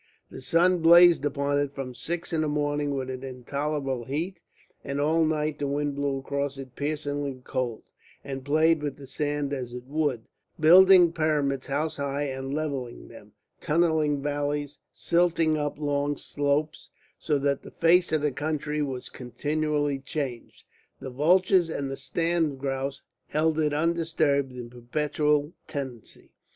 [0.31, 4.39] The sun blazed upon it from six in the morning with an intolerable heat,
[4.83, 7.83] and all night the wind blew across it piercingly cold,
[8.23, 10.23] and played with the sand as it would,
[10.59, 16.89] building pyramids house high and levelling them, tunnelling valleys, silting up long slopes,
[17.19, 20.63] so that the face of the country was continually changed.
[20.99, 26.31] The vultures and the sand grouse held it undisturbed in a perpetual tenancy.